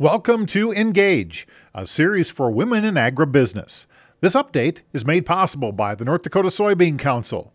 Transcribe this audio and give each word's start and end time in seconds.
Welcome 0.00 0.46
to 0.46 0.72
Engage, 0.72 1.46
a 1.74 1.86
series 1.86 2.30
for 2.30 2.50
women 2.50 2.86
in 2.86 2.94
agribusiness. 2.94 3.84
This 4.22 4.34
update 4.34 4.78
is 4.94 5.04
made 5.04 5.26
possible 5.26 5.72
by 5.72 5.94
the 5.94 6.06
North 6.06 6.22
Dakota 6.22 6.48
Soybean 6.48 6.98
Council, 6.98 7.52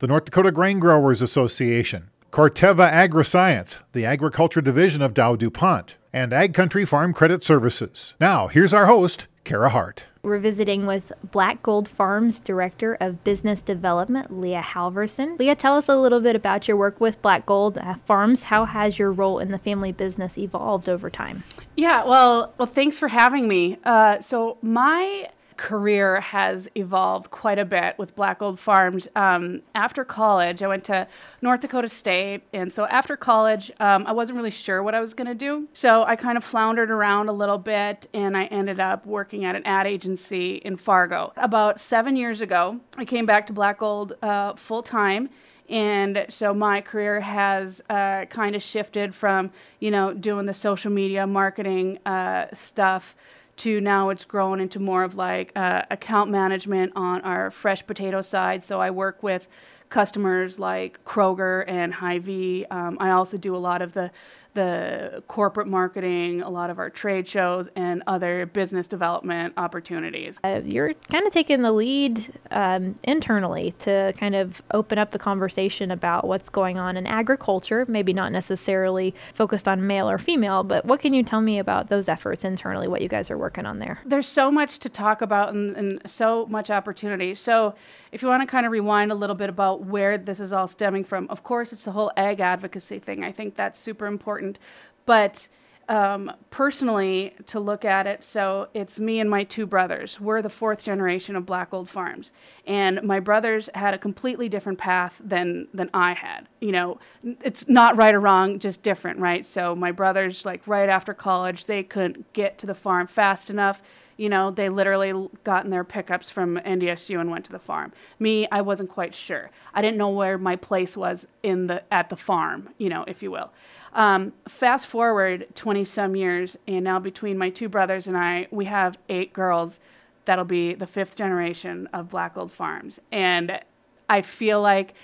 the 0.00 0.06
North 0.06 0.26
Dakota 0.26 0.52
Grain 0.52 0.78
Growers 0.78 1.22
Association, 1.22 2.10
Corteva 2.30 2.92
AgriScience, 2.92 3.78
the 3.94 4.04
agriculture 4.04 4.60
division 4.60 5.00
of 5.00 5.14
Dow 5.14 5.36
DuPont, 5.36 5.96
and 6.12 6.34
Ag 6.34 6.52
Country 6.52 6.84
Farm 6.84 7.14
Credit 7.14 7.42
Services. 7.42 8.12
Now, 8.20 8.48
here's 8.48 8.74
our 8.74 8.84
host, 8.84 9.26
Kara 9.44 9.70
Hart. 9.70 10.04
We're 10.26 10.40
visiting 10.40 10.86
with 10.86 11.12
Black 11.30 11.62
Gold 11.62 11.88
Farms 11.88 12.40
Director 12.40 12.94
of 13.00 13.22
Business 13.22 13.60
Development, 13.60 14.40
Leah 14.40 14.60
Halverson. 14.60 15.38
Leah, 15.38 15.54
tell 15.54 15.76
us 15.76 15.88
a 15.88 15.94
little 15.94 16.18
bit 16.18 16.34
about 16.34 16.66
your 16.66 16.76
work 16.76 17.00
with 17.00 17.22
Black 17.22 17.46
Gold 17.46 17.78
uh, 17.78 17.94
Farms. 18.06 18.42
How 18.42 18.64
has 18.64 18.98
your 18.98 19.12
role 19.12 19.38
in 19.38 19.52
the 19.52 19.58
family 19.58 19.92
business 19.92 20.36
evolved 20.36 20.88
over 20.88 21.10
time? 21.10 21.44
Yeah, 21.76 22.04
well, 22.04 22.52
well, 22.58 22.66
thanks 22.66 22.98
for 22.98 23.06
having 23.06 23.46
me. 23.46 23.78
Uh, 23.84 24.20
so 24.20 24.58
my 24.62 25.28
career 25.56 26.20
has 26.20 26.68
evolved 26.74 27.30
quite 27.30 27.58
a 27.58 27.64
bit 27.64 27.98
with 27.98 28.14
Black 28.14 28.38
Gold 28.38 28.58
Farms. 28.58 29.08
Um, 29.16 29.62
after 29.74 30.04
college, 30.04 30.62
I 30.62 30.68
went 30.68 30.84
to 30.84 31.06
North 31.42 31.60
Dakota 31.60 31.88
State, 31.88 32.42
and 32.52 32.72
so 32.72 32.86
after 32.86 33.16
college, 33.16 33.70
um, 33.80 34.06
I 34.06 34.12
wasn't 34.12 34.36
really 34.36 34.50
sure 34.50 34.82
what 34.82 34.94
I 34.94 35.00
was 35.00 35.14
going 35.14 35.26
to 35.26 35.34
do. 35.34 35.68
So 35.72 36.04
I 36.04 36.16
kind 36.16 36.36
of 36.36 36.44
floundered 36.44 36.90
around 36.90 37.28
a 37.28 37.32
little 37.32 37.58
bit, 37.58 38.08
and 38.14 38.36
I 38.36 38.44
ended 38.46 38.80
up 38.80 39.06
working 39.06 39.44
at 39.44 39.56
an 39.56 39.66
ad 39.66 39.86
agency 39.86 40.56
in 40.56 40.76
Fargo. 40.76 41.32
About 41.36 41.80
seven 41.80 42.16
years 42.16 42.40
ago, 42.40 42.78
I 42.96 43.04
came 43.04 43.26
back 43.26 43.46
to 43.48 43.52
Black 43.52 43.78
Gold 43.78 44.14
uh, 44.22 44.54
full 44.54 44.82
time. 44.82 45.28
And 45.68 46.26
so 46.28 46.54
my 46.54 46.80
career 46.80 47.20
has 47.20 47.82
uh, 47.90 48.26
kind 48.26 48.54
of 48.54 48.62
shifted 48.62 49.12
from, 49.14 49.50
you 49.80 49.90
know, 49.90 50.14
doing 50.14 50.46
the 50.46 50.54
social 50.54 50.92
media 50.92 51.26
marketing 51.26 51.98
uh, 52.06 52.46
stuff 52.52 53.16
to 53.56 53.80
now 53.80 54.10
it's 54.10 54.24
grown 54.24 54.60
into 54.60 54.78
more 54.78 55.02
of 55.02 55.14
like 55.14 55.52
uh, 55.56 55.82
account 55.90 56.30
management 56.30 56.92
on 56.94 57.20
our 57.22 57.50
fresh 57.50 57.86
potato 57.86 58.20
side. 58.20 58.62
So 58.64 58.80
I 58.80 58.90
work 58.90 59.22
with 59.22 59.48
customers 59.88 60.58
like 60.58 61.02
Kroger 61.04 61.64
and 61.68 61.94
Hy-Vee. 61.94 62.66
Um, 62.70 62.96
I 63.00 63.10
also 63.10 63.36
do 63.38 63.54
a 63.54 63.58
lot 63.58 63.82
of 63.82 63.92
the 63.92 64.10
the 64.56 65.22
corporate 65.28 65.68
marketing, 65.68 66.40
a 66.40 66.48
lot 66.48 66.70
of 66.70 66.78
our 66.78 66.90
trade 66.90 67.28
shows, 67.28 67.68
and 67.76 68.02
other 68.06 68.46
business 68.46 68.86
development 68.86 69.52
opportunities. 69.58 70.38
Uh, 70.42 70.62
you're 70.64 70.94
kind 71.10 71.26
of 71.26 71.32
taking 71.32 71.60
the 71.60 71.70
lead 71.70 72.32
um, 72.50 72.98
internally 73.04 73.74
to 73.80 74.14
kind 74.16 74.34
of 74.34 74.62
open 74.72 74.98
up 74.98 75.10
the 75.10 75.18
conversation 75.18 75.90
about 75.90 76.26
what's 76.26 76.48
going 76.48 76.78
on 76.78 76.96
in 76.96 77.06
agriculture, 77.06 77.84
maybe 77.86 78.14
not 78.14 78.32
necessarily 78.32 79.14
focused 79.34 79.68
on 79.68 79.86
male 79.86 80.08
or 80.08 80.18
female, 80.18 80.64
but 80.64 80.84
what 80.86 81.00
can 81.00 81.12
you 81.12 81.22
tell 81.22 81.42
me 81.42 81.58
about 81.58 81.90
those 81.90 82.08
efforts 82.08 82.42
internally, 82.42 82.88
what 82.88 83.02
you 83.02 83.08
guys 83.08 83.30
are 83.30 83.38
working 83.38 83.66
on 83.66 83.78
there? 83.78 84.00
There's 84.06 84.26
so 84.26 84.50
much 84.50 84.78
to 84.80 84.88
talk 84.88 85.20
about 85.20 85.52
and, 85.52 85.76
and 85.76 86.02
so 86.06 86.46
much 86.46 86.70
opportunity. 86.70 87.34
So, 87.34 87.74
if 88.16 88.22
you 88.22 88.28
want 88.28 88.40
to 88.40 88.46
kind 88.46 88.64
of 88.64 88.72
rewind 88.72 89.12
a 89.12 89.14
little 89.14 89.36
bit 89.36 89.50
about 89.50 89.84
where 89.84 90.16
this 90.16 90.40
is 90.40 90.50
all 90.50 90.66
stemming 90.66 91.04
from, 91.04 91.26
of 91.28 91.44
course, 91.44 91.70
it's 91.70 91.84
the 91.84 91.92
whole 91.92 92.10
ag 92.16 92.40
advocacy 92.40 92.98
thing. 92.98 93.22
I 93.22 93.30
think 93.30 93.54
that's 93.54 93.78
super 93.78 94.06
important. 94.06 94.58
But 95.04 95.46
um, 95.90 96.32
personally, 96.48 97.34
to 97.48 97.60
look 97.60 97.84
at 97.84 98.06
it, 98.06 98.24
so 98.24 98.68
it's 98.72 98.98
me 98.98 99.20
and 99.20 99.28
my 99.28 99.44
two 99.44 99.66
brothers. 99.66 100.18
We're 100.18 100.40
the 100.40 100.48
fourth 100.48 100.82
generation 100.82 101.36
of 101.36 101.44
Black 101.44 101.72
Gold 101.72 101.90
Farms, 101.90 102.32
and 102.66 103.02
my 103.02 103.20
brothers 103.20 103.68
had 103.74 103.92
a 103.92 103.98
completely 103.98 104.48
different 104.48 104.78
path 104.78 105.20
than 105.22 105.68
than 105.74 105.90
I 105.92 106.14
had. 106.14 106.48
You 106.60 106.72
know, 106.72 106.98
it's 107.22 107.68
not 107.68 107.98
right 107.98 108.14
or 108.14 108.20
wrong, 108.20 108.58
just 108.58 108.82
different, 108.82 109.20
right? 109.20 109.44
So 109.44 109.76
my 109.76 109.92
brothers, 109.92 110.46
like 110.46 110.66
right 110.66 110.88
after 110.88 111.12
college, 111.12 111.66
they 111.66 111.82
couldn't 111.82 112.32
get 112.32 112.56
to 112.60 112.66
the 112.66 112.74
farm 112.74 113.06
fast 113.06 113.50
enough 113.50 113.82
you 114.16 114.28
know, 114.28 114.50
they 114.50 114.68
literally 114.68 115.28
got 115.44 115.64
in 115.64 115.70
their 115.70 115.84
pickups 115.84 116.30
from 116.30 116.56
NDSU 116.58 117.20
and 117.20 117.30
went 117.30 117.44
to 117.46 117.52
the 117.52 117.58
farm. 117.58 117.92
Me, 118.18 118.48
I 118.50 118.62
wasn't 118.62 118.88
quite 118.88 119.14
sure. 119.14 119.50
I 119.74 119.82
didn't 119.82 119.98
know 119.98 120.10
where 120.10 120.38
my 120.38 120.56
place 120.56 120.96
was 120.96 121.26
in 121.42 121.66
the 121.66 121.82
at 121.92 122.08
the 122.08 122.16
farm, 122.16 122.70
you 122.78 122.88
know, 122.88 123.04
if 123.06 123.22
you 123.22 123.30
will. 123.30 123.50
Um, 123.92 124.32
fast 124.48 124.86
forward 124.86 125.46
20 125.54 125.84
some 125.84 126.16
years, 126.16 126.56
and 126.66 126.84
now 126.84 126.98
between 126.98 127.38
my 127.38 127.50
two 127.50 127.68
brothers 127.68 128.06
and 128.06 128.16
I, 128.16 128.46
we 128.50 128.64
have 128.66 128.98
eight 129.08 129.32
girls. 129.32 129.80
That'll 130.24 130.44
be 130.44 130.74
the 130.74 130.86
fifth 130.86 131.14
generation 131.16 131.88
of 131.92 132.10
Black 132.10 132.34
Gold 132.34 132.52
Farms, 132.52 133.00
and 133.12 133.60
I 134.08 134.22
feel 134.22 134.60
like 134.60 134.94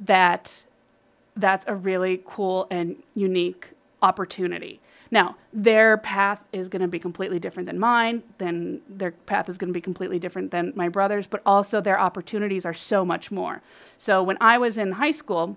that 0.00 0.64
that's 1.36 1.64
a 1.68 1.74
really 1.74 2.22
cool 2.24 2.66
and 2.70 2.96
unique 3.14 3.70
opportunity 4.02 4.80
now, 5.14 5.36
their 5.52 5.96
path 5.98 6.40
is 6.52 6.68
going 6.68 6.82
to 6.82 6.88
be 6.88 6.98
completely 6.98 7.38
different 7.38 7.66
than 7.68 7.78
mine, 7.78 8.20
then 8.38 8.82
their 8.88 9.12
path 9.12 9.48
is 9.48 9.56
going 9.56 9.68
to 9.68 9.72
be 9.72 9.80
completely 9.80 10.18
different 10.18 10.50
than 10.50 10.72
my 10.74 10.88
brother's, 10.88 11.28
but 11.28 11.40
also 11.46 11.80
their 11.80 11.98
opportunities 11.98 12.66
are 12.66 12.74
so 12.74 13.04
much 13.04 13.30
more. 13.30 13.62
So 13.96 14.24
when 14.24 14.36
I 14.40 14.58
was 14.58 14.76
in 14.76 14.90
high 14.90 15.12
school, 15.12 15.56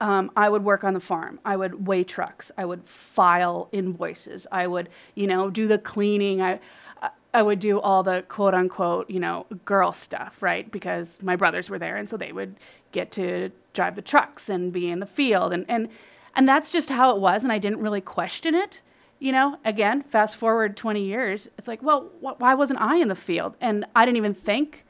um, 0.00 0.30
I 0.36 0.48
would 0.48 0.62
work 0.62 0.84
on 0.84 0.94
the 0.94 1.00
farm. 1.00 1.40
I 1.44 1.56
would 1.56 1.88
weigh 1.88 2.04
trucks. 2.04 2.52
I 2.56 2.64
would 2.64 2.84
file 2.84 3.68
invoices. 3.72 4.46
I 4.52 4.68
would, 4.68 4.88
you 5.16 5.26
know, 5.26 5.50
do 5.50 5.66
the 5.66 5.78
cleaning. 5.78 6.40
I, 6.40 6.60
I 7.34 7.42
would 7.42 7.58
do 7.58 7.80
all 7.80 8.04
the 8.04 8.22
quote 8.28 8.54
unquote, 8.54 9.10
you 9.10 9.18
know, 9.18 9.46
girl 9.64 9.92
stuff, 9.92 10.40
right? 10.40 10.70
Because 10.70 11.18
my 11.20 11.34
brothers 11.34 11.68
were 11.68 11.80
there, 11.80 11.96
and 11.96 12.08
so 12.08 12.16
they 12.16 12.30
would 12.30 12.54
get 12.92 13.10
to 13.12 13.50
drive 13.74 13.96
the 13.96 14.02
trucks 14.02 14.48
and 14.48 14.72
be 14.72 14.88
in 14.88 15.00
the 15.00 15.06
field, 15.06 15.52
and 15.52 15.64
and 15.68 15.88
and 16.34 16.48
that's 16.48 16.70
just 16.70 16.88
how 16.88 17.14
it 17.14 17.20
was. 17.20 17.42
And 17.42 17.52
I 17.52 17.58
didn't 17.58 17.80
really 17.80 18.00
question 18.00 18.54
it. 18.54 18.82
You 19.18 19.32
know, 19.32 19.56
again, 19.64 20.02
fast 20.02 20.36
forward 20.36 20.76
20 20.76 21.04
years, 21.04 21.48
it's 21.56 21.68
like, 21.68 21.82
well, 21.82 22.10
wh- 22.20 22.40
why 22.40 22.54
wasn't 22.54 22.80
I 22.80 22.96
in 22.96 23.08
the 23.08 23.14
field? 23.14 23.54
And 23.60 23.84
I 23.94 24.04
didn't 24.04 24.16
even 24.16 24.34
think 24.34 24.84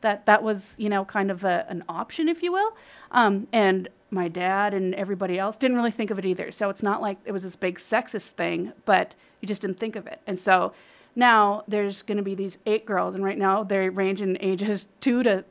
that 0.00 0.26
that 0.26 0.42
was, 0.42 0.74
you 0.78 0.88
know, 0.88 1.04
kind 1.04 1.30
of 1.30 1.44
a, 1.44 1.66
an 1.68 1.84
option, 1.88 2.28
if 2.28 2.42
you 2.42 2.52
will. 2.52 2.76
Um, 3.12 3.46
and 3.52 3.88
my 4.10 4.28
dad 4.28 4.74
and 4.74 4.94
everybody 4.94 5.38
else 5.38 5.56
didn't 5.56 5.76
really 5.76 5.90
think 5.90 6.10
of 6.10 6.18
it 6.18 6.24
either. 6.24 6.50
So 6.50 6.68
it's 6.68 6.82
not 6.82 7.00
like 7.00 7.18
it 7.24 7.32
was 7.32 7.42
this 7.42 7.56
big 7.56 7.78
sexist 7.78 8.30
thing, 8.30 8.72
but 8.84 9.14
you 9.40 9.48
just 9.48 9.60
didn't 9.60 9.78
think 9.78 9.96
of 9.96 10.06
it. 10.06 10.20
And 10.26 10.38
so 10.38 10.72
now 11.14 11.64
there's 11.66 12.02
going 12.02 12.18
to 12.18 12.22
be 12.22 12.34
these 12.34 12.58
eight 12.66 12.86
girls, 12.86 13.14
and 13.14 13.24
right 13.24 13.38
now 13.38 13.64
they 13.64 13.88
range 13.88 14.20
in 14.20 14.36
ages 14.40 14.86
two 15.00 15.22
to 15.22 15.44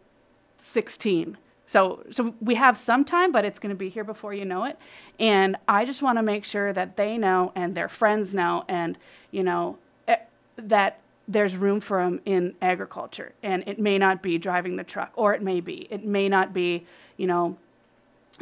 16. 0.60 1.38
So, 1.68 2.04
so 2.12 2.34
we 2.42 2.56
have 2.56 2.78
some 2.78 3.04
time, 3.04 3.32
but 3.32 3.44
it's 3.44 3.60
going 3.60 3.72
to 3.72 3.76
be 3.76 3.90
here 3.90 4.04
before 4.04 4.34
you 4.34 4.46
know 4.46 4.66
it. 4.66 4.78
And 5.20 5.58
I 5.68 5.86
just 5.86 6.02
want 6.02 6.18
to 6.18 6.24
make 6.24 6.46
sure 6.46 6.74
that 6.74 6.96
they 6.96 7.18
know 7.18 7.52
and 7.56 7.74
their 7.74 7.90
friends 7.90 8.36
know, 8.36 8.66
and 8.68 8.98
you 9.32 9.44
know 9.44 9.78
eh, 10.08 10.18
that 10.58 11.00
there's 11.28 11.56
room 11.56 11.80
for 11.80 12.04
them 12.04 12.22
in 12.26 12.54
agriculture. 12.62 13.34
And 13.42 13.64
it 13.68 13.80
may 13.80 13.98
not 13.98 14.22
be 14.22 14.38
driving 14.38 14.76
the 14.76 14.84
truck, 14.84 15.12
or 15.16 15.34
it 15.34 15.42
may 15.42 15.60
be. 15.60 15.88
It 15.90 16.06
may 16.06 16.30
not 16.30 16.54
be, 16.54 16.86
you 17.18 17.28
know, 17.28 17.58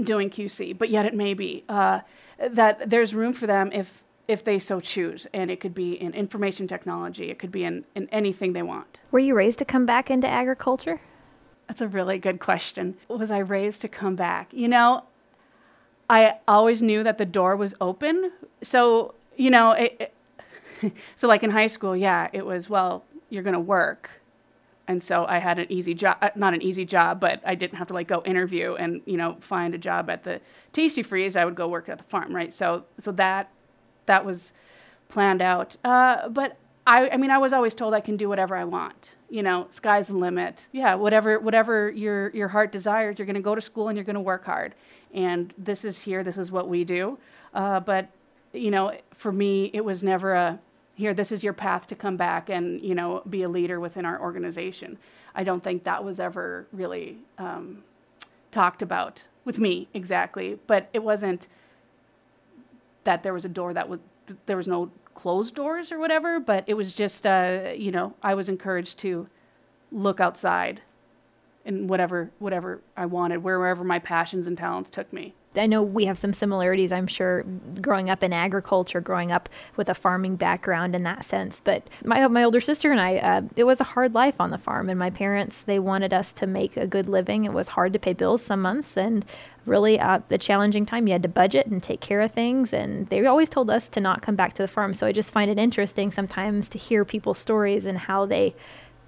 doing 0.01 0.29
QC, 0.29 0.77
but 0.77 0.89
yet 0.89 1.05
it 1.05 1.13
may 1.13 1.33
be 1.33 1.63
uh, 1.69 2.01
that 2.39 2.89
there's 2.89 3.13
room 3.13 3.33
for 3.33 3.47
them 3.47 3.71
if 3.71 4.03
if 4.25 4.43
they 4.43 4.57
so 4.57 4.79
choose. 4.79 5.27
And 5.33 5.51
it 5.51 5.59
could 5.59 5.73
be 5.73 5.93
in 5.93 6.13
information 6.13 6.67
technology. 6.67 7.29
It 7.29 7.39
could 7.39 7.51
be 7.51 7.65
in, 7.65 7.83
in 7.93 8.07
anything 8.09 8.53
they 8.53 8.63
want. 8.63 8.99
Were 9.11 9.19
you 9.19 9.35
raised 9.35 9.59
to 9.59 9.65
come 9.65 9.85
back 9.85 10.09
into 10.09 10.27
agriculture? 10.27 11.01
That's 11.67 11.81
a 11.81 11.87
really 11.87 12.17
good 12.17 12.39
question. 12.39 12.95
Was 13.07 13.31
I 13.31 13.39
raised 13.39 13.81
to 13.81 13.87
come 13.87 14.15
back? 14.15 14.49
You 14.51 14.67
know, 14.67 15.03
I 16.09 16.39
always 16.47 16.81
knew 16.81 17.03
that 17.03 17.17
the 17.17 17.25
door 17.25 17.55
was 17.55 17.73
open. 17.79 18.31
So, 18.61 19.15
you 19.37 19.49
know, 19.49 19.71
it, 19.71 20.13
it, 20.81 20.93
so 21.15 21.27
like 21.27 21.43
in 21.43 21.49
high 21.49 21.67
school, 21.67 21.95
yeah, 21.95 22.29
it 22.33 22.45
was, 22.45 22.69
well, 22.69 23.03
you're 23.29 23.43
going 23.43 23.53
to 23.53 23.59
work. 23.59 24.09
And 24.87 25.01
so 25.01 25.25
I 25.25 25.39
had 25.39 25.59
an 25.59 25.71
easy 25.71 25.93
job, 25.93 26.17
uh, 26.21 26.29
not 26.35 26.53
an 26.53 26.61
easy 26.61 26.83
job, 26.83 27.21
but 27.21 27.41
I 27.45 27.55
didn't 27.55 27.77
have 27.77 27.87
to 27.87 27.93
like 27.93 28.07
go 28.07 28.21
interview 28.23 28.75
and, 28.75 29.01
you 29.05 29.15
know, 29.15 29.37
find 29.39 29.73
a 29.73 29.77
job 29.77 30.09
at 30.09 30.23
the 30.23 30.41
Tastee-Freez. 30.73 31.37
I 31.37 31.45
would 31.45 31.55
go 31.55 31.69
work 31.69 31.87
at 31.87 31.97
the 31.97 32.03
farm, 32.03 32.35
right? 32.35 32.53
So, 32.53 32.83
so 32.99 33.13
that, 33.13 33.49
that 34.07 34.25
was 34.25 34.51
planned 35.07 35.41
out. 35.41 35.77
Uh, 35.85 36.27
but 36.27 36.57
I, 36.85 37.09
I 37.09 37.17
mean, 37.17 37.31
I 37.31 37.37
was 37.37 37.53
always 37.53 37.73
told 37.73 37.93
I 37.93 38.01
can 38.01 38.17
do 38.17 38.27
whatever 38.27 38.55
I 38.55 38.65
want. 38.65 39.15
You 39.29 39.43
know, 39.43 39.67
sky's 39.69 40.07
the 40.07 40.13
limit. 40.13 40.67
Yeah, 40.71 40.95
whatever, 40.95 41.39
whatever 41.39 41.89
your 41.91 42.29
your 42.31 42.49
heart 42.49 42.71
desires, 42.71 43.17
you're 43.17 43.25
going 43.25 43.35
to 43.35 43.41
go 43.41 43.55
to 43.55 43.61
school 43.61 43.87
and 43.87 43.97
you're 43.97 44.05
going 44.05 44.15
to 44.15 44.21
work 44.21 44.45
hard. 44.45 44.75
And 45.13 45.53
this 45.57 45.85
is 45.85 45.99
here. 45.99 46.23
This 46.23 46.37
is 46.37 46.51
what 46.51 46.67
we 46.67 46.83
do. 46.83 47.17
Uh, 47.53 47.79
but 47.79 48.09
you 48.51 48.69
know, 48.69 48.97
for 49.15 49.31
me, 49.31 49.71
it 49.73 49.83
was 49.83 50.03
never 50.03 50.33
a 50.33 50.59
here. 50.95 51.13
This 51.13 51.31
is 51.31 51.43
your 51.43 51.53
path 51.53 51.87
to 51.87 51.95
come 51.95 52.17
back 52.17 52.49
and 52.49 52.81
you 52.81 52.95
know 52.95 53.23
be 53.29 53.43
a 53.43 53.49
leader 53.49 53.79
within 53.79 54.05
our 54.05 54.19
organization. 54.21 54.97
I 55.35 55.43
don't 55.43 55.63
think 55.63 55.83
that 55.83 56.03
was 56.03 56.19
ever 56.19 56.67
really 56.71 57.17
um, 57.37 57.83
talked 58.51 58.81
about 58.81 59.23
with 59.45 59.57
me 59.57 59.87
exactly. 59.93 60.59
But 60.67 60.89
it 60.93 61.03
wasn't 61.03 61.47
that 63.05 63.23
there 63.23 63.33
was 63.33 63.45
a 63.45 63.49
door 63.49 63.73
that 63.73 63.87
was 63.87 63.99
there 64.45 64.57
was 64.57 64.67
no 64.67 64.91
closed 65.15 65.55
doors 65.55 65.91
or 65.91 65.99
whatever, 65.99 66.39
but 66.39 66.63
it 66.67 66.73
was 66.73 66.93
just, 66.93 67.25
uh, 67.25 67.71
you 67.75 67.91
know, 67.91 68.13
I 68.21 68.35
was 68.35 68.49
encouraged 68.49 68.99
to 68.99 69.27
look 69.91 70.19
outside 70.19 70.81
in 71.65 71.87
whatever 71.87 72.31
whatever 72.39 72.81
I 72.97 73.05
wanted, 73.05 73.43
wherever 73.43 73.83
my 73.83 73.99
passions 73.99 74.47
and 74.47 74.57
talents 74.57 74.89
took 74.89 75.11
me. 75.13 75.33
I 75.55 75.67
know 75.67 75.83
we 75.83 76.05
have 76.05 76.17
some 76.17 76.33
similarities, 76.33 76.91
I'm 76.91 77.07
sure, 77.07 77.43
growing 77.79 78.09
up 78.09 78.23
in 78.23 78.33
agriculture, 78.33 79.01
growing 79.01 79.31
up 79.31 79.49
with 79.75 79.89
a 79.89 79.93
farming 79.93 80.35
background 80.35 80.95
in 80.95 81.03
that 81.03 81.25
sense. 81.25 81.61
But 81.63 81.87
my, 82.03 82.27
my 82.27 82.43
older 82.43 82.61
sister 82.61 82.91
and 82.91 82.99
I, 82.99 83.17
uh, 83.17 83.41
it 83.55 83.63
was 83.65 83.79
a 83.79 83.83
hard 83.85 84.13
life 84.13 84.35
on 84.39 84.49
the 84.49 84.57
farm. 84.57 84.89
And 84.89 84.97
my 84.97 85.09
parents, 85.09 85.61
they 85.61 85.79
wanted 85.79 86.13
us 86.13 86.31
to 86.33 86.47
make 86.47 86.77
a 86.77 86.87
good 86.87 87.07
living. 87.07 87.45
It 87.45 87.53
was 87.53 87.67
hard 87.67 87.93
to 87.93 87.99
pay 87.99 88.13
bills 88.13 88.43
some 88.43 88.61
months 88.61 88.97
and 88.97 89.25
really 89.65 89.99
uh, 89.99 90.19
a 90.29 90.37
challenging 90.37 90.85
time. 90.85 91.07
You 91.07 91.13
had 91.13 91.23
to 91.23 91.29
budget 91.29 91.67
and 91.67 91.81
take 91.81 92.01
care 92.01 92.21
of 92.21 92.31
things. 92.31 92.73
And 92.73 93.07
they 93.09 93.25
always 93.25 93.49
told 93.49 93.69
us 93.69 93.87
to 93.89 93.99
not 93.99 94.21
come 94.21 94.35
back 94.35 94.53
to 94.55 94.63
the 94.63 94.67
farm. 94.67 94.93
So 94.93 95.05
I 95.05 95.11
just 95.11 95.31
find 95.31 95.51
it 95.51 95.59
interesting 95.59 96.11
sometimes 96.11 96.67
to 96.69 96.77
hear 96.77 97.05
people's 97.05 97.39
stories 97.39 97.85
and 97.85 97.97
how 97.97 98.25
they 98.25 98.55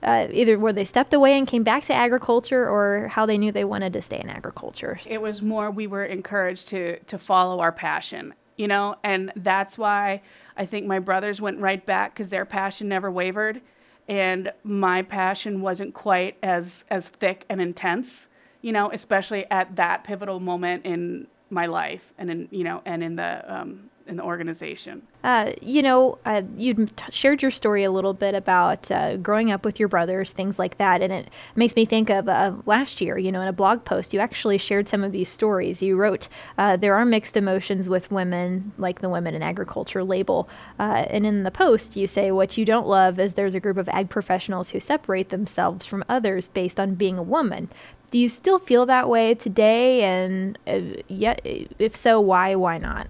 uh, 0.05 0.27
either 0.31 0.57
where 0.59 0.71
they 0.71 0.85
stepped 0.85 1.13
away 1.13 1.37
and 1.37 1.47
came 1.47 1.63
back 1.63 1.83
to 1.85 1.93
agriculture 1.93 2.69
or 2.69 3.07
how 3.07 3.25
they 3.25 3.37
knew 3.37 3.51
they 3.51 3.65
wanted 3.65 3.91
to 3.93 4.01
stay 4.01 4.19
in 4.19 4.29
agriculture. 4.29 4.99
It 5.07 5.21
was 5.21 5.41
more 5.41 5.71
we 5.71 5.87
were 5.87 6.05
encouraged 6.05 6.67
to 6.69 6.99
to 6.99 7.17
follow 7.17 7.59
our 7.59 7.71
passion, 7.71 8.33
you 8.55 8.67
know, 8.67 8.95
and 9.03 9.31
that's 9.37 9.77
why 9.77 10.21
I 10.55 10.65
think 10.65 10.85
my 10.85 10.99
brothers 10.99 11.41
went 11.41 11.59
right 11.59 11.83
back 11.85 12.13
because 12.13 12.29
their 12.29 12.45
passion 12.45 12.87
never 12.87 13.11
wavered, 13.11 13.61
and 14.07 14.51
my 14.63 15.01
passion 15.01 15.61
wasn't 15.61 15.93
quite 15.93 16.37
as 16.43 16.85
as 16.89 17.07
thick 17.07 17.43
and 17.49 17.59
intense, 17.59 18.27
you 18.61 18.71
know, 18.71 18.91
especially 18.91 19.49
at 19.49 19.75
that 19.75 20.03
pivotal 20.03 20.39
moment 20.39 20.85
in 20.85 21.27
my 21.49 21.65
life 21.65 22.13
and 22.17 22.29
in 22.29 22.47
you 22.51 22.63
know 22.63 22.81
and 22.85 23.03
in 23.03 23.15
the 23.15 23.43
um, 23.53 23.89
in 24.07 24.17
the 24.17 24.23
organization? 24.23 25.01
Uh, 25.23 25.51
you 25.61 25.81
know, 25.81 26.17
uh, 26.25 26.43
you 26.55 26.73
t- 26.73 27.05
shared 27.09 27.41
your 27.41 27.51
story 27.51 27.83
a 27.83 27.91
little 27.91 28.13
bit 28.13 28.35
about 28.35 28.89
uh, 28.91 29.17
growing 29.17 29.51
up 29.51 29.65
with 29.65 29.79
your 29.79 29.89
brothers, 29.89 30.31
things 30.31 30.59
like 30.59 30.77
that, 30.77 31.01
and 31.01 31.11
it 31.11 31.29
makes 31.55 31.75
me 31.75 31.85
think 31.85 32.09
of 32.09 32.27
last 32.67 33.01
year. 33.01 33.17
You 33.17 33.31
know, 33.31 33.41
in 33.41 33.47
a 33.47 33.53
blog 33.53 33.83
post, 33.83 34.13
you 34.13 34.19
actually 34.19 34.57
shared 34.57 34.87
some 34.87 35.03
of 35.03 35.11
these 35.11 35.29
stories. 35.29 35.81
You 35.81 35.97
wrote, 35.97 36.27
uh, 36.57 36.77
"There 36.77 36.95
are 36.95 37.05
mixed 37.05 37.35
emotions 37.35 37.89
with 37.89 38.11
women, 38.11 38.71
like 38.77 39.01
the 39.01 39.09
Women 39.09 39.33
in 39.33 39.41
Agriculture 39.41 40.03
label," 40.03 40.47
uh, 40.79 41.05
and 41.09 41.25
in 41.25 41.43
the 41.43 41.51
post, 41.51 41.95
you 41.95 42.07
say, 42.07 42.31
"What 42.31 42.57
you 42.57 42.65
don't 42.65 42.87
love 42.87 43.19
is 43.19 43.33
there's 43.33 43.55
a 43.55 43.59
group 43.59 43.77
of 43.77 43.89
ag 43.89 44.09
professionals 44.09 44.69
who 44.69 44.79
separate 44.79 45.29
themselves 45.29 45.85
from 45.85 46.03
others 46.07 46.49
based 46.49 46.79
on 46.79 46.95
being 46.95 47.17
a 47.17 47.23
woman." 47.23 47.69
Do 48.11 48.19
you 48.19 48.29
still 48.29 48.59
feel 48.59 48.85
that 48.85 49.09
way 49.09 49.33
today? 49.33 50.03
And 50.03 50.57
uh, 50.67 51.01
yet, 51.07 51.41
if 51.43 51.95
so, 51.95 52.19
why? 52.21 52.55
Why 52.55 52.77
not? 52.77 53.07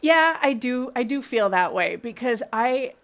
Yeah, 0.00 0.38
I 0.40 0.52
do. 0.52 0.92
I 0.94 1.02
do 1.02 1.22
feel 1.22 1.50
that 1.50 1.74
way 1.74 1.96
because 1.96 2.42
I, 2.52 2.94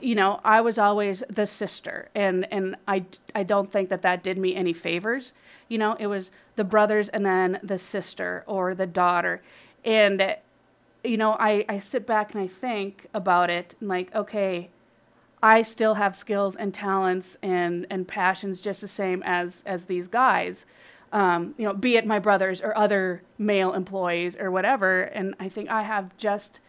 you 0.00 0.14
know, 0.14 0.40
I 0.44 0.60
was 0.60 0.78
always 0.78 1.22
the 1.30 1.46
sister, 1.46 2.08
and 2.14 2.46
and 2.52 2.76
I 2.88 3.04
I 3.34 3.42
don't 3.44 3.70
think 3.70 3.88
that 3.90 4.02
that 4.02 4.22
did 4.22 4.38
me 4.38 4.54
any 4.56 4.72
favors. 4.72 5.32
You 5.68 5.78
know, 5.78 5.96
it 5.98 6.06
was 6.08 6.30
the 6.56 6.64
brothers 6.64 7.08
and 7.10 7.24
then 7.24 7.60
the 7.62 7.78
sister 7.78 8.44
or 8.46 8.74
the 8.74 8.86
daughter, 8.86 9.42
and 9.84 10.36
you 11.04 11.16
know, 11.16 11.32
I 11.38 11.64
I 11.68 11.78
sit 11.78 12.06
back 12.06 12.34
and 12.34 12.42
I 12.42 12.48
think 12.48 13.06
about 13.14 13.50
it, 13.50 13.76
and 13.80 13.88
like, 13.88 14.14
okay, 14.14 14.70
I 15.42 15.62
still 15.62 15.94
have 15.94 16.16
skills 16.16 16.56
and 16.56 16.74
talents 16.74 17.36
and 17.42 17.86
and 17.90 18.06
passions 18.08 18.60
just 18.60 18.80
the 18.80 18.88
same 18.88 19.22
as 19.24 19.62
as 19.66 19.84
these 19.84 20.08
guys 20.08 20.66
um, 21.12 21.54
you 21.56 21.64
know, 21.64 21.72
be 21.72 21.96
it 21.96 22.06
my 22.06 22.18
brothers 22.18 22.60
or 22.60 22.76
other 22.76 23.22
male 23.38 23.72
employees 23.72 24.36
or 24.36 24.50
whatever. 24.50 25.02
And 25.02 25.34
I 25.38 25.48
think 25.48 25.70
I 25.70 25.82
have 25.82 26.16
just 26.16 26.60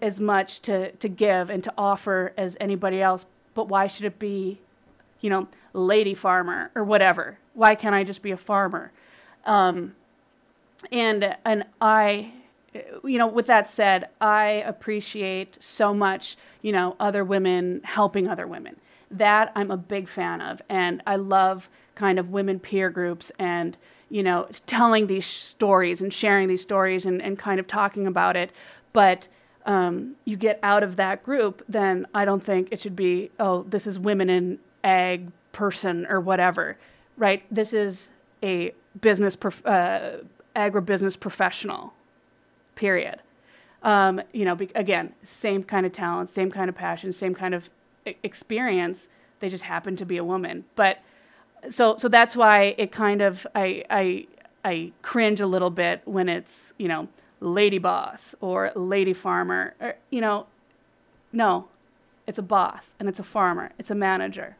as 0.00 0.20
much 0.20 0.60
to, 0.62 0.92
to 0.92 1.08
give 1.08 1.50
and 1.50 1.62
to 1.64 1.72
offer 1.76 2.32
as 2.36 2.56
anybody 2.60 3.02
else. 3.02 3.26
But 3.54 3.68
why 3.68 3.86
should 3.86 4.04
it 4.04 4.18
be, 4.18 4.58
you 5.20 5.30
know, 5.30 5.48
lady 5.72 6.14
farmer 6.14 6.70
or 6.74 6.84
whatever? 6.84 7.38
Why 7.54 7.74
can't 7.74 7.94
I 7.94 8.04
just 8.04 8.22
be 8.22 8.30
a 8.30 8.36
farmer? 8.36 8.92
Um, 9.44 9.94
and 10.90 11.36
and 11.44 11.64
I, 11.80 12.32
you 13.04 13.18
know, 13.18 13.26
with 13.26 13.46
that 13.46 13.68
said, 13.68 14.08
I 14.20 14.62
appreciate 14.66 15.62
so 15.62 15.92
much, 15.92 16.36
you 16.62 16.72
know, 16.72 16.96
other 16.98 17.24
women 17.24 17.82
helping 17.84 18.28
other 18.28 18.46
women. 18.46 18.76
That 19.10 19.52
I'm 19.54 19.70
a 19.70 19.76
big 19.76 20.08
fan 20.08 20.40
of, 20.40 20.62
and 20.68 21.02
I 21.06 21.16
love 21.16 21.68
kind 22.02 22.18
of 22.18 22.30
women 22.30 22.58
peer 22.58 22.90
groups 22.90 23.30
and 23.38 23.76
you 24.10 24.22
know 24.22 24.48
telling 24.66 25.06
these 25.06 25.26
stories 25.26 26.02
and 26.02 26.12
sharing 26.12 26.48
these 26.48 26.62
stories 26.62 27.06
and, 27.06 27.22
and 27.22 27.38
kind 27.38 27.58
of 27.60 27.66
talking 27.66 28.06
about 28.06 28.36
it. 28.36 28.50
But 28.92 29.28
um, 29.64 30.16
you 30.24 30.36
get 30.36 30.58
out 30.64 30.82
of 30.82 30.96
that 30.96 31.22
group 31.22 31.62
then 31.68 32.04
i 32.14 32.24
don't 32.24 32.42
think 32.42 32.66
it 32.72 32.80
should 32.80 32.96
be 32.96 33.30
oh 33.38 33.62
this 33.68 33.86
is 33.86 33.96
women 33.96 34.28
in 34.28 34.58
ag 34.82 35.30
person 35.52 36.04
or 36.06 36.20
whatever 36.20 36.76
right? 37.16 37.42
This 37.50 37.72
is 37.72 38.08
a 38.42 38.72
business 39.00 39.36
prof- 39.36 39.64
uh, 39.66 40.18
agribusiness 40.56 41.18
professional 41.18 41.92
period. 42.74 43.20
Um, 43.82 44.20
you 44.32 44.44
know 44.44 44.54
be- 44.54 44.70
again 44.76 45.12
same 45.24 45.64
kind 45.64 45.84
of 45.84 45.92
talent 45.92 46.30
same 46.30 46.52
kind 46.52 46.68
of 46.68 46.76
passion 46.76 47.12
same 47.12 47.34
kind 47.34 47.54
of 47.54 47.68
experience. 48.22 49.08
They 49.40 49.48
just 49.48 49.64
happen 49.64 49.96
to 49.96 50.06
be 50.06 50.18
a 50.18 50.24
woman. 50.24 50.64
But 50.76 50.98
so 51.70 51.96
so 51.96 52.08
that's 52.08 52.34
why 52.34 52.74
it 52.78 52.92
kind 52.92 53.22
of 53.22 53.46
I 53.54 53.84
I 53.90 54.26
I 54.64 54.92
cringe 55.02 55.40
a 55.40 55.46
little 55.46 55.70
bit 55.70 56.02
when 56.04 56.28
it's 56.28 56.72
you 56.78 56.88
know 56.88 57.08
lady 57.40 57.78
boss 57.78 58.34
or 58.40 58.72
lady 58.74 59.12
farmer 59.12 59.74
or, 59.80 59.94
you 60.10 60.20
know 60.20 60.46
no 61.32 61.68
it's 62.26 62.38
a 62.38 62.42
boss 62.42 62.94
and 62.98 63.08
it's 63.08 63.18
a 63.18 63.24
farmer 63.24 63.72
it's 63.78 63.90
a 63.90 63.94
manager 63.94 64.56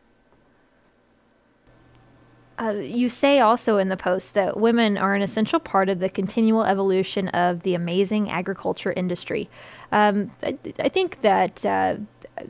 uh, 2.58 2.70
you 2.70 3.08
say 3.08 3.38
also 3.38 3.78
in 3.78 3.88
the 3.88 3.96
post 3.96 4.34
that 4.34 4.58
women 4.58 4.98
are 4.98 5.14
an 5.14 5.22
essential 5.22 5.58
part 5.58 5.88
of 5.88 5.98
the 6.00 6.08
continual 6.08 6.64
evolution 6.64 7.28
of 7.28 7.62
the 7.62 7.74
amazing 7.74 8.30
agriculture 8.30 8.92
industry. 8.92 9.48
Um, 9.90 10.30
I, 10.42 10.58
I, 10.78 10.88
think 10.88 11.22
that 11.22 11.64
uh, 11.64 11.96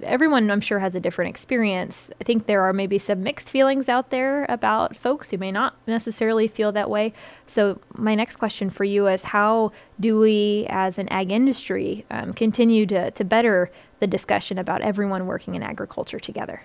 everyone, 0.02 0.50
I'm 0.50 0.60
sure, 0.60 0.78
has 0.78 0.94
a 0.94 1.00
different 1.00 1.30
experience. 1.30 2.10
I 2.20 2.24
think 2.24 2.46
there 2.46 2.62
are 2.62 2.72
maybe 2.72 2.98
some 2.98 3.22
mixed 3.22 3.48
feelings 3.48 3.88
out 3.88 4.10
there 4.10 4.44
about 4.48 4.96
folks 4.96 5.30
who 5.30 5.38
may 5.38 5.52
not 5.52 5.76
necessarily 5.86 6.48
feel 6.48 6.72
that 6.72 6.90
way. 6.90 7.12
So, 7.46 7.80
my 7.94 8.14
next 8.14 8.36
question 8.36 8.70
for 8.70 8.84
you 8.84 9.08
is 9.08 9.22
how 9.22 9.72
do 10.00 10.18
we, 10.18 10.66
as 10.68 10.98
an 10.98 11.08
ag 11.08 11.30
industry, 11.30 12.04
um, 12.10 12.32
continue 12.32 12.86
to, 12.86 13.10
to 13.10 13.24
better 13.24 13.70
the 14.00 14.06
discussion 14.06 14.58
about 14.58 14.82
everyone 14.82 15.26
working 15.26 15.54
in 15.54 15.62
agriculture 15.62 16.20
together? 16.20 16.62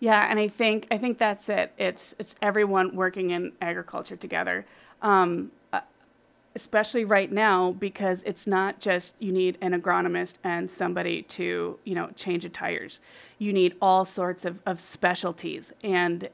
Yeah, 0.00 0.28
and 0.28 0.38
I 0.38 0.48
think 0.48 0.88
I 0.90 0.98
think 0.98 1.18
that's 1.18 1.48
it. 1.48 1.72
It's 1.78 2.12
it's 2.18 2.34
everyone 2.42 2.96
working 2.96 3.30
in 3.30 3.52
agriculture 3.60 4.16
together. 4.16 4.66
Um, 5.00 5.52
especially 6.54 7.04
right 7.04 7.32
now 7.32 7.72
because 7.72 8.22
it's 8.24 8.46
not 8.46 8.78
just 8.78 9.14
you 9.18 9.32
need 9.32 9.56
an 9.60 9.72
agronomist 9.80 10.34
and 10.44 10.70
somebody 10.70 11.22
to 11.22 11.78
you 11.84 11.94
know 11.94 12.10
change 12.16 12.42
the 12.42 12.48
tires. 12.48 13.00
You 13.38 13.52
need 13.52 13.76
all 13.80 14.04
sorts 14.04 14.44
of, 14.44 14.58
of 14.66 14.80
specialties 14.80 15.72
and 15.82 16.28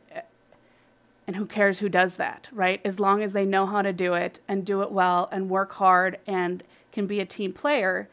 and 1.26 1.36
who 1.36 1.46
cares 1.46 1.78
who 1.78 1.88
does 1.88 2.16
that 2.16 2.48
right? 2.52 2.80
As 2.84 2.98
long 2.98 3.22
as 3.22 3.32
they 3.32 3.44
know 3.44 3.66
how 3.66 3.82
to 3.82 3.92
do 3.92 4.14
it 4.14 4.40
and 4.48 4.64
do 4.64 4.82
it 4.82 4.90
well 4.90 5.28
and 5.32 5.48
work 5.48 5.72
hard 5.72 6.18
and 6.26 6.62
can 6.92 7.06
be 7.06 7.20
a 7.20 7.26
team 7.26 7.52
player 7.52 8.08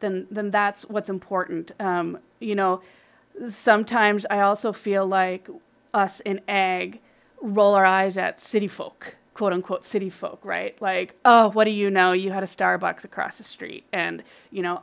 then 0.00 0.26
then 0.30 0.50
that's 0.50 0.88
what's 0.88 1.10
important. 1.10 1.72
Um, 1.78 2.18
you 2.40 2.54
know 2.54 2.80
sometimes 3.48 4.26
i 4.28 4.40
also 4.40 4.72
feel 4.72 5.06
like 5.06 5.48
us 5.94 6.20
in 6.20 6.40
ag 6.48 7.00
roll 7.40 7.74
our 7.74 7.86
eyes 7.86 8.18
at 8.18 8.40
city 8.40 8.66
folk 8.66 9.14
quote 9.40 9.54
unquote 9.54 9.86
city 9.86 10.10
folk, 10.10 10.38
right? 10.44 10.76
Like, 10.82 11.14
oh, 11.24 11.48
what 11.52 11.64
do 11.64 11.70
you 11.70 11.88
know? 11.88 12.12
You 12.12 12.30
had 12.30 12.42
a 12.42 12.46
Starbucks 12.46 13.04
across 13.04 13.38
the 13.38 13.44
street. 13.44 13.84
And, 13.90 14.22
you 14.50 14.60
know, 14.60 14.82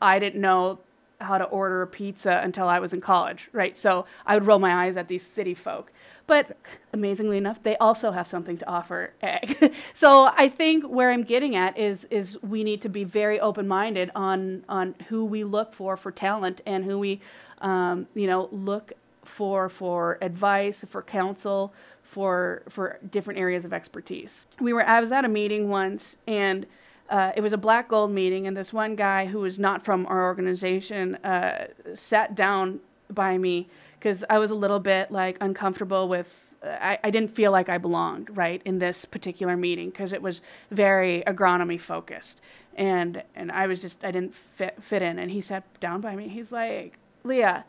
I 0.00 0.18
didn't 0.18 0.40
know 0.40 0.78
how 1.20 1.36
to 1.36 1.44
order 1.44 1.82
a 1.82 1.86
pizza 1.86 2.40
until 2.42 2.70
I 2.70 2.78
was 2.78 2.94
in 2.94 3.02
college, 3.02 3.50
right? 3.52 3.76
So 3.76 4.06
I 4.24 4.32
would 4.32 4.46
roll 4.46 4.60
my 4.60 4.86
eyes 4.86 4.96
at 4.96 5.08
these 5.08 5.22
city 5.22 5.52
folk. 5.52 5.92
But 6.26 6.56
amazingly 6.94 7.36
enough, 7.36 7.62
they 7.62 7.76
also 7.76 8.10
have 8.10 8.26
something 8.26 8.56
to 8.56 8.66
offer 8.66 9.12
ag. 9.20 9.74
so 9.92 10.30
I 10.34 10.48
think 10.48 10.84
where 10.84 11.10
I'm 11.10 11.22
getting 11.22 11.54
at 11.54 11.76
is 11.78 12.06
is 12.10 12.42
we 12.42 12.64
need 12.64 12.80
to 12.82 12.88
be 12.88 13.04
very 13.04 13.38
open-minded 13.40 14.10
on 14.14 14.64
on 14.70 14.94
who 15.10 15.26
we 15.26 15.44
look 15.44 15.74
for 15.74 15.98
for 15.98 16.10
talent 16.10 16.62
and 16.64 16.82
who 16.82 16.98
we, 16.98 17.20
um, 17.60 18.06
you 18.14 18.26
know, 18.26 18.48
look 18.52 18.94
for 19.28 19.68
for 19.68 20.18
advice, 20.22 20.84
for 20.88 21.02
counsel, 21.02 21.72
for 22.02 22.62
for 22.68 22.98
different 23.10 23.38
areas 23.38 23.64
of 23.64 23.72
expertise. 23.72 24.46
We 24.60 24.72
were 24.72 24.84
I 24.84 25.00
was 25.00 25.12
at 25.12 25.24
a 25.24 25.28
meeting 25.28 25.68
once 25.68 26.16
and 26.26 26.66
uh, 27.10 27.32
it 27.36 27.40
was 27.40 27.52
a 27.52 27.58
black 27.58 27.88
gold 27.88 28.10
meeting 28.10 28.46
and 28.46 28.56
this 28.56 28.72
one 28.72 28.94
guy 28.96 29.26
who 29.26 29.40
was 29.40 29.58
not 29.58 29.84
from 29.84 30.06
our 30.06 30.24
organization 30.24 31.14
uh, 31.16 31.68
sat 31.94 32.34
down 32.34 32.80
by 33.10 33.38
me 33.38 33.68
because 33.98 34.24
I 34.28 34.38
was 34.38 34.50
a 34.50 34.54
little 34.54 34.80
bit 34.80 35.10
like 35.10 35.38
uncomfortable 35.40 36.08
with 36.08 36.52
I, 36.62 36.98
I 37.04 37.10
didn't 37.10 37.34
feel 37.34 37.52
like 37.52 37.68
I 37.68 37.78
belonged 37.78 38.36
right 38.36 38.60
in 38.64 38.78
this 38.78 39.04
particular 39.04 39.56
meeting 39.56 39.90
because 39.90 40.12
it 40.12 40.22
was 40.22 40.40
very 40.70 41.22
agronomy 41.26 41.80
focused. 41.80 42.40
And 42.76 43.22
and 43.34 43.50
I 43.52 43.66
was 43.66 43.80
just 43.80 44.04
I 44.04 44.10
didn't 44.10 44.34
fit 44.34 44.82
fit 44.82 45.02
in. 45.02 45.18
And 45.18 45.30
he 45.30 45.40
sat 45.40 45.64
down 45.80 46.00
by 46.00 46.16
me. 46.16 46.28
He's 46.28 46.52
like 46.52 46.98
Leah 47.24 47.64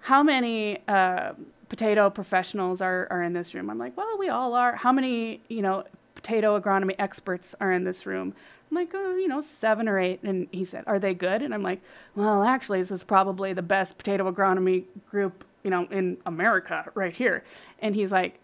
how 0.00 0.22
many 0.22 0.78
uh, 0.88 1.32
potato 1.68 2.10
professionals 2.10 2.80
are, 2.80 3.06
are 3.10 3.22
in 3.22 3.32
this 3.32 3.54
room? 3.54 3.70
I'm 3.70 3.78
like, 3.78 3.96
well, 3.96 4.16
we 4.18 4.28
all 4.28 4.54
are. 4.54 4.74
How 4.74 4.92
many, 4.92 5.40
you 5.48 5.62
know, 5.62 5.84
potato 6.14 6.58
agronomy 6.58 6.94
experts 6.98 7.54
are 7.60 7.72
in 7.72 7.84
this 7.84 8.06
room? 8.06 8.34
I'm 8.70 8.74
like, 8.74 8.90
oh, 8.94 9.16
you 9.16 9.28
know, 9.28 9.40
seven 9.40 9.88
or 9.88 9.98
eight. 9.98 10.22
And 10.22 10.46
he 10.50 10.64
said, 10.64 10.84
are 10.86 10.98
they 10.98 11.14
good? 11.14 11.42
And 11.42 11.54
I'm 11.54 11.62
like, 11.62 11.80
well, 12.14 12.42
actually, 12.42 12.80
this 12.80 12.90
is 12.90 13.02
probably 13.02 13.52
the 13.52 13.62
best 13.62 13.96
potato 13.98 14.30
agronomy 14.30 14.84
group, 15.10 15.44
you 15.62 15.70
know, 15.70 15.86
in 15.90 16.18
America 16.26 16.84
right 16.94 17.14
here. 17.14 17.44
And 17.80 17.94
he's 17.94 18.12
like, 18.12 18.38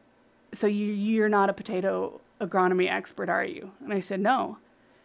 so 0.53 0.67
you, 0.67 0.87
you're 0.87 1.29
not 1.29 1.51
a 1.51 1.53
potato 1.53 2.21
agronomy 2.41 2.91
expert, 2.91 3.29
are 3.29 3.45
you? 3.45 3.71
And 3.83 3.93
I 3.93 4.01
said, 4.01 4.21
no. 4.21 4.59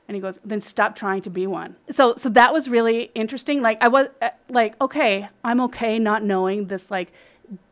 And 0.10 0.16
he 0.16 0.22
goes, 0.22 0.40
then 0.44 0.60
stop 0.60 0.96
trying 0.96 1.22
to 1.22 1.30
be 1.30 1.46
one. 1.46 1.76
So, 1.92 2.16
so 2.16 2.30
that 2.30 2.52
was 2.52 2.68
really 2.68 3.12
interesting. 3.14 3.62
Like 3.62 3.78
I 3.80 3.90
was 3.90 4.08
uh, 4.24 4.32
like, 4.50 4.74
okay, 4.82 5.30
I'm 5.44 5.62
okay 5.62 6.00
not 6.00 6.24
knowing 6.24 6.66
this 6.66 6.90
like 6.90 7.12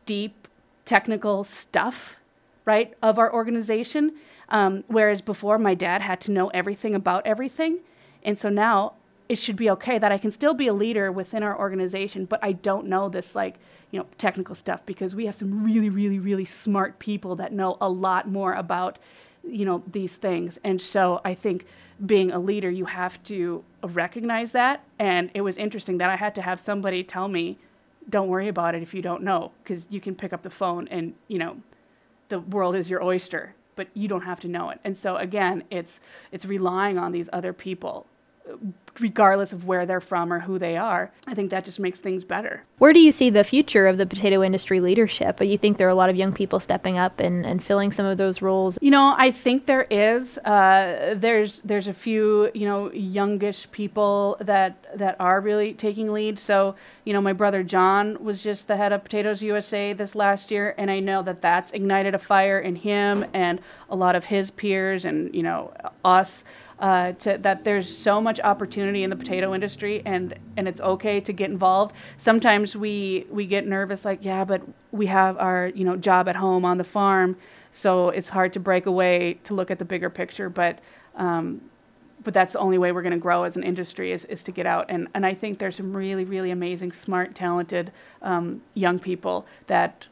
deep 0.06 0.46
technical 0.84 1.42
stuff, 1.42 2.20
right, 2.64 2.94
of 3.02 3.18
our 3.18 3.34
organization. 3.34 4.12
Um, 4.50 4.84
whereas 4.86 5.20
before, 5.20 5.58
my 5.58 5.74
dad 5.74 6.00
had 6.00 6.20
to 6.22 6.30
know 6.30 6.46
everything 6.54 6.94
about 6.94 7.26
everything. 7.26 7.80
And 8.22 8.38
so 8.38 8.48
now 8.48 8.92
it 9.28 9.36
should 9.36 9.56
be 9.56 9.68
okay 9.70 9.98
that 9.98 10.12
I 10.12 10.16
can 10.16 10.30
still 10.30 10.54
be 10.54 10.68
a 10.68 10.72
leader 10.72 11.10
within 11.10 11.42
our 11.42 11.58
organization, 11.58 12.24
but 12.24 12.38
I 12.40 12.52
don't 12.52 12.86
know 12.86 13.08
this 13.08 13.34
like, 13.34 13.56
you 13.90 13.98
know, 13.98 14.06
technical 14.16 14.54
stuff 14.54 14.80
because 14.86 15.12
we 15.16 15.26
have 15.26 15.34
some 15.34 15.64
really, 15.64 15.90
really, 15.90 16.20
really 16.20 16.44
smart 16.44 17.00
people 17.00 17.34
that 17.34 17.52
know 17.52 17.76
a 17.80 17.88
lot 17.88 18.28
more 18.28 18.52
about, 18.52 19.00
you 19.42 19.64
know, 19.64 19.82
these 19.90 20.14
things. 20.14 20.56
And 20.62 20.80
so 20.80 21.20
I 21.24 21.34
think 21.34 21.66
being 22.06 22.30
a 22.32 22.38
leader, 22.38 22.70
you 22.70 22.84
have 22.84 23.22
to 23.24 23.64
recognize 23.82 24.52
that. 24.52 24.84
And 24.98 25.30
it 25.34 25.40
was 25.40 25.56
interesting 25.56 25.98
that 25.98 26.10
I 26.10 26.16
had 26.16 26.34
to 26.36 26.42
have 26.42 26.60
somebody 26.60 27.02
tell 27.02 27.28
me, 27.28 27.58
don't 28.10 28.28
worry 28.28 28.48
about 28.48 28.74
it 28.74 28.82
if 28.82 28.94
you 28.94 29.02
don't 29.02 29.22
know, 29.22 29.52
because 29.62 29.86
you 29.90 30.00
can 30.00 30.14
pick 30.14 30.32
up 30.32 30.42
the 30.42 30.50
phone 30.50 30.88
and, 30.88 31.14
you 31.28 31.38
know, 31.38 31.56
the 32.28 32.40
world 32.40 32.74
is 32.76 32.88
your 32.90 33.02
oyster 33.02 33.54
but 33.78 33.86
you 33.94 34.08
don't 34.08 34.22
have 34.22 34.40
to 34.40 34.48
know 34.48 34.70
it. 34.70 34.80
And 34.82 34.98
so 34.98 35.16
again, 35.18 35.62
it's 35.70 36.00
it's 36.32 36.44
relying 36.44 36.98
on 36.98 37.12
these 37.12 37.30
other 37.32 37.52
people 37.52 38.06
regardless 39.00 39.52
of 39.52 39.64
where 39.64 39.86
they're 39.86 40.00
from 40.00 40.32
or 40.32 40.40
who 40.40 40.58
they 40.58 40.76
are. 40.76 41.10
I 41.26 41.34
think 41.34 41.50
that 41.50 41.64
just 41.64 41.78
makes 41.78 42.00
things 42.00 42.24
better. 42.24 42.64
Where 42.78 42.92
do 42.92 43.00
you 43.00 43.12
see 43.12 43.30
the 43.30 43.44
future 43.44 43.86
of 43.86 43.96
the 43.96 44.06
potato 44.06 44.42
industry 44.42 44.80
leadership? 44.80 45.36
But 45.36 45.48
you 45.48 45.58
think 45.58 45.78
there 45.78 45.86
are 45.86 45.90
a 45.90 45.94
lot 45.94 46.10
of 46.10 46.16
young 46.16 46.32
people 46.32 46.60
stepping 46.60 46.98
up 46.98 47.20
and, 47.20 47.44
and 47.44 47.62
filling 47.62 47.92
some 47.92 48.06
of 48.06 48.18
those 48.18 48.42
roles? 48.42 48.78
You 48.80 48.90
know, 48.90 49.14
I 49.16 49.30
think 49.30 49.66
there 49.66 49.86
is. 49.90 50.38
Uh, 50.38 51.14
there's 51.16 51.60
there's 51.62 51.88
a 51.88 51.94
few 51.94 52.50
you 52.54 52.66
know 52.66 52.92
youngish 52.92 53.70
people 53.72 54.36
that 54.40 54.98
that 54.98 55.16
are 55.20 55.40
really 55.40 55.74
taking 55.74 56.12
lead. 56.12 56.38
So 56.38 56.74
you 57.04 57.12
know, 57.12 57.20
my 57.20 57.32
brother 57.32 57.62
John 57.62 58.22
was 58.22 58.42
just 58.42 58.68
the 58.68 58.76
head 58.76 58.92
of 58.92 59.02
Potatoes 59.02 59.42
USA 59.42 59.92
this 59.92 60.14
last 60.14 60.50
year, 60.50 60.74
and 60.78 60.90
I 60.90 61.00
know 61.00 61.22
that 61.22 61.40
that's 61.40 61.72
ignited 61.72 62.14
a 62.14 62.18
fire 62.18 62.60
in 62.60 62.76
him 62.76 63.24
and 63.32 63.60
a 63.90 63.96
lot 63.96 64.14
of 64.14 64.24
his 64.24 64.50
peers 64.50 65.04
and 65.04 65.34
you 65.34 65.42
know 65.42 65.72
us 66.04 66.44
uh, 66.80 67.12
to, 67.12 67.38
that 67.38 67.64
there's 67.64 67.94
so 67.94 68.20
much 68.20 68.38
opportunity 68.40 69.02
in 69.02 69.10
the 69.10 69.16
potato 69.16 69.54
industry 69.54 70.02
and 70.06 70.34
and 70.56 70.68
it's 70.68 70.80
okay 70.80 71.20
to 71.20 71.32
get 71.32 71.50
involved. 71.50 71.94
Sometimes 72.16 72.76
we 72.76 73.26
we 73.30 73.46
get 73.46 73.66
nervous 73.66 74.04
like 74.04 74.24
yeah 74.24 74.44
but 74.44 74.62
we 74.92 75.06
have 75.06 75.36
our 75.38 75.72
you 75.74 75.84
know 75.84 75.96
job 75.96 76.28
at 76.28 76.36
home 76.36 76.64
on 76.64 76.78
the 76.78 76.84
farm 76.84 77.36
so 77.72 78.10
it's 78.10 78.28
hard 78.28 78.52
to 78.52 78.60
break 78.60 78.86
away 78.86 79.38
to 79.44 79.54
look 79.54 79.70
at 79.70 79.78
the 79.78 79.84
bigger 79.84 80.10
picture 80.10 80.48
but 80.48 80.78
um, 81.16 81.60
but 82.24 82.34
that's 82.34 82.52
the 82.52 82.58
only 82.58 82.78
way 82.78 82.92
we're 82.92 83.02
going 83.02 83.12
to 83.12 83.18
grow 83.18 83.44
as 83.44 83.56
an 83.56 83.62
industry 83.62 84.12
is, 84.12 84.24
is 84.26 84.42
to 84.42 84.52
get 84.52 84.66
out. 84.66 84.86
And, 84.88 85.08
and 85.14 85.24
i 85.26 85.34
think 85.34 85.58
there's 85.58 85.76
some 85.76 85.96
really 85.96 86.24
really 86.24 86.50
amazing 86.50 86.92
smart 86.92 87.34
talented 87.34 87.92
um, 88.22 88.62
young 88.74 88.98
people 88.98 89.46
that 89.66 90.06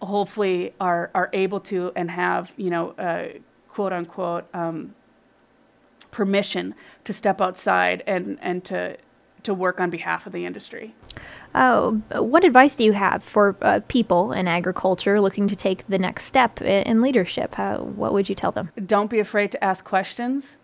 hopefully 0.00 0.74
are, 0.80 1.10
are 1.14 1.30
able 1.32 1.60
to 1.60 1.92
and 1.94 2.10
have 2.10 2.52
you 2.56 2.70
know 2.70 2.90
uh, 2.92 3.28
quote 3.68 3.92
unquote 3.92 4.44
um, 4.54 4.94
permission 6.12 6.74
to 7.02 7.12
step 7.12 7.40
outside 7.40 8.04
and, 8.06 8.38
and 8.40 8.64
to, 8.64 8.96
to 9.42 9.52
work 9.52 9.80
on 9.80 9.90
behalf 9.90 10.24
of 10.24 10.32
the 10.32 10.46
industry. 10.46 10.94
Oh, 11.54 12.00
what 12.12 12.44
advice 12.44 12.76
do 12.76 12.84
you 12.84 12.92
have 12.92 13.24
for 13.24 13.56
uh, 13.60 13.80
people 13.88 14.32
in 14.32 14.46
agriculture 14.46 15.20
looking 15.20 15.48
to 15.48 15.56
take 15.56 15.84
the 15.88 15.98
next 15.98 16.26
step 16.26 16.62
in, 16.62 16.84
in 16.84 17.02
leadership? 17.02 17.56
How, 17.56 17.78
what 17.78 18.12
would 18.12 18.28
you 18.28 18.36
tell 18.36 18.52
them? 18.52 18.70
Don't 18.86 19.10
be 19.10 19.18
afraid 19.18 19.50
to 19.50 19.64
ask 19.64 19.84
questions. 19.84 20.58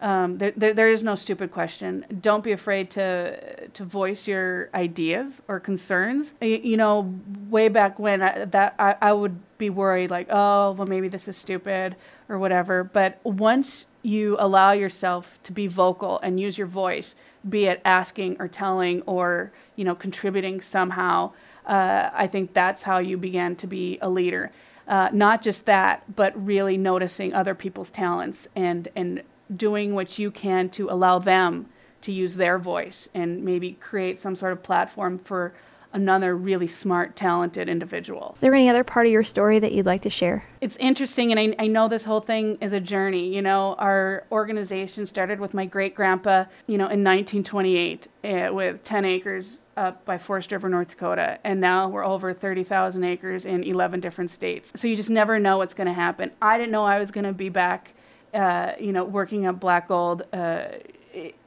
Um, 0.00 0.38
there, 0.38 0.52
there, 0.56 0.74
there 0.74 0.90
is 0.90 1.02
no 1.02 1.16
stupid 1.16 1.50
question. 1.50 2.06
Don't 2.20 2.44
be 2.44 2.52
afraid 2.52 2.88
to 2.92 3.68
to 3.70 3.84
voice 3.84 4.28
your 4.28 4.70
ideas 4.72 5.42
or 5.48 5.58
concerns. 5.58 6.34
You, 6.40 6.60
you 6.62 6.76
know, 6.76 7.12
way 7.50 7.68
back 7.68 7.98
when 7.98 8.22
I, 8.22 8.44
that 8.44 8.76
I, 8.78 8.94
I 9.02 9.12
would 9.12 9.36
be 9.58 9.70
worried, 9.70 10.10
like, 10.10 10.28
oh, 10.30 10.70
well, 10.72 10.86
maybe 10.86 11.08
this 11.08 11.26
is 11.26 11.36
stupid 11.36 11.96
or 12.28 12.38
whatever. 12.38 12.84
But 12.84 13.18
once 13.24 13.86
you 14.08 14.36
allow 14.38 14.72
yourself 14.72 15.38
to 15.44 15.52
be 15.52 15.66
vocal 15.66 16.18
and 16.20 16.40
use 16.40 16.56
your 16.56 16.66
voice, 16.66 17.14
be 17.48 17.66
it 17.66 17.80
asking 17.84 18.36
or 18.40 18.48
telling 18.48 19.02
or 19.02 19.52
you 19.76 19.84
know 19.84 19.94
contributing 19.94 20.60
somehow. 20.60 21.32
Uh, 21.66 22.10
I 22.12 22.26
think 22.26 22.54
that's 22.54 22.82
how 22.82 22.98
you 22.98 23.16
begin 23.18 23.54
to 23.56 23.66
be 23.66 23.98
a 24.00 24.08
leader. 24.08 24.50
Uh, 24.88 25.10
not 25.12 25.42
just 25.42 25.66
that, 25.66 26.16
but 26.16 26.32
really 26.44 26.78
noticing 26.78 27.34
other 27.34 27.54
people's 27.54 27.90
talents 27.90 28.48
and 28.56 28.88
and 28.96 29.22
doing 29.54 29.94
what 29.94 30.18
you 30.18 30.30
can 30.30 30.68
to 30.70 30.90
allow 30.90 31.18
them 31.18 31.66
to 32.00 32.12
use 32.12 32.36
their 32.36 32.58
voice 32.58 33.08
and 33.14 33.44
maybe 33.44 33.72
create 33.72 34.20
some 34.20 34.36
sort 34.36 34.52
of 34.52 34.62
platform 34.62 35.18
for 35.18 35.52
another 35.92 36.36
really 36.36 36.66
smart, 36.66 37.16
talented 37.16 37.68
individual. 37.68 38.32
Is 38.34 38.40
there 38.40 38.54
any 38.54 38.68
other 38.68 38.84
part 38.84 39.06
of 39.06 39.12
your 39.12 39.24
story 39.24 39.58
that 39.58 39.72
you'd 39.72 39.86
like 39.86 40.02
to 40.02 40.10
share? 40.10 40.44
It's 40.60 40.76
interesting, 40.76 41.30
and 41.32 41.40
I, 41.40 41.64
I 41.64 41.66
know 41.66 41.88
this 41.88 42.04
whole 42.04 42.20
thing 42.20 42.58
is 42.60 42.72
a 42.72 42.80
journey. 42.80 43.34
You 43.34 43.42
know, 43.42 43.74
our 43.78 44.24
organization 44.30 45.06
started 45.06 45.40
with 45.40 45.54
my 45.54 45.66
great 45.66 45.94
grandpa, 45.94 46.44
you 46.66 46.76
know, 46.76 46.84
in 46.84 47.02
1928 47.04 48.08
uh, 48.24 48.48
with 48.52 48.84
10 48.84 49.04
acres 49.04 49.58
up 49.76 50.04
by 50.04 50.18
Forest 50.18 50.52
River, 50.52 50.68
North 50.68 50.88
Dakota, 50.88 51.38
and 51.44 51.60
now 51.60 51.88
we're 51.88 52.04
over 52.04 52.34
30,000 52.34 53.04
acres 53.04 53.44
in 53.44 53.62
11 53.62 54.00
different 54.00 54.30
states. 54.30 54.72
So 54.74 54.88
you 54.88 54.96
just 54.96 55.10
never 55.10 55.38
know 55.38 55.58
what's 55.58 55.74
going 55.74 55.86
to 55.86 55.92
happen. 55.92 56.32
I 56.42 56.58
didn't 56.58 56.72
know 56.72 56.84
I 56.84 56.98
was 56.98 57.10
going 57.10 57.24
to 57.24 57.32
be 57.32 57.48
back, 57.48 57.92
uh, 58.34 58.72
you 58.78 58.92
know, 58.92 59.04
working 59.04 59.46
at 59.46 59.60
Black 59.60 59.88
Gold. 59.88 60.24
Uh, 60.32 60.64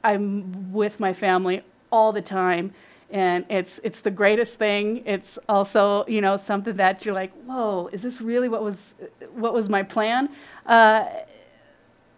I'm 0.02 0.72
with 0.72 0.98
my 0.98 1.12
family 1.12 1.62
all 1.90 2.12
the 2.12 2.22
time 2.22 2.72
and 3.12 3.44
it's 3.50 3.78
it's 3.84 4.00
the 4.00 4.10
greatest 4.10 4.56
thing. 4.56 5.02
It's 5.04 5.38
also 5.48 6.04
you 6.08 6.20
know 6.20 6.36
something 6.38 6.74
that 6.76 7.04
you're 7.04 7.14
like, 7.14 7.32
whoa, 7.44 7.90
is 7.92 8.02
this 8.02 8.20
really 8.20 8.48
what 8.48 8.64
was 8.64 8.94
what 9.34 9.52
was 9.52 9.68
my 9.68 9.82
plan? 9.82 10.30
Uh, 10.66 11.08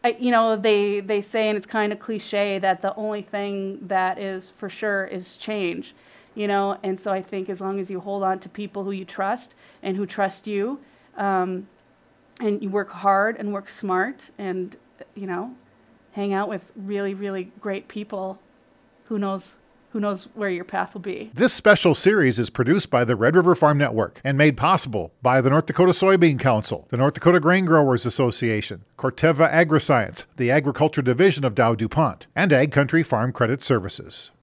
I, 0.05 0.17
you 0.21 0.31
know 0.31 0.57
they 0.57 1.01
they 1.01 1.21
say 1.21 1.49
and 1.49 1.57
it's 1.57 1.67
kind 1.67 1.93
of 1.93 1.99
cliche 1.99 2.61
that 2.61 2.81
the 2.81 2.95
only 2.95 3.23
thing 3.23 3.81
that 3.89 4.19
is 4.19 4.53
for 4.57 4.71
sure 4.71 5.07
is 5.07 5.37
change, 5.37 5.95
you 6.37 6.47
know. 6.47 6.79
And 6.85 7.01
so 7.01 7.11
I 7.11 7.21
think 7.21 7.51
as 7.51 7.61
long 7.61 7.81
as 7.81 7.91
you 7.91 7.99
hold 7.99 8.23
on 8.23 8.39
to 8.41 8.49
people 8.49 8.85
who 8.85 8.93
you 8.93 9.05
trust 9.05 9.57
and 9.83 9.97
who 9.97 10.07
trust 10.07 10.47
you, 10.47 10.79
um, 11.17 11.67
and 12.41 12.63
you 12.63 12.71
work 12.71 12.91
hard 12.91 13.37
and 13.37 13.53
work 13.53 13.69
smart 13.69 14.31
and 14.39 14.77
you 15.17 15.27
know 15.27 15.57
hang 16.13 16.33
out 16.33 16.49
with 16.49 16.71
really 16.77 17.15
really 17.15 17.51
great 17.61 17.89
people, 17.89 18.39
who 19.07 19.19
knows 19.19 19.57
who 19.95 20.01
knows 20.01 20.25
where 20.35 20.51
your 20.51 20.65
path 20.65 20.93
will 20.93 21.01
be. 21.01 21.31
This 21.35 21.53
special 21.53 21.95
series 21.95 22.41
is 22.41 22.51
produced 22.51 22.91
by 22.91 23.05
the 23.05 23.15
Red 23.15 23.37
River 23.37 23.55
Farm 23.55 23.79
Network 23.79 24.21
and 24.25 24.37
made 24.37 24.57
possible 24.57 25.13
by 25.23 25.41
the 25.41 25.51
North 25.51 25.67
Dakota 25.67 25.93
Soybean 25.93 26.39
Council, 26.39 26.89
the 26.89 26.97
North 26.97 27.15
Dakota 27.15 27.39
Grain 27.39 27.65
Growers 27.65 28.05
Association, 28.05 28.85
Corteva 28.99 29.49
Agriscience, 29.49 30.25
the 30.37 30.51
Agriculture 30.51 31.01
Division 31.01 31.45
of 31.45 31.55
Dow 31.55 31.77
DuPont, 31.77 32.27
and 32.35 32.53
Ag 32.53 32.73
Country 32.73 33.05
Farm 33.05 33.33
Credit 33.33 33.63
Services. 33.63 34.33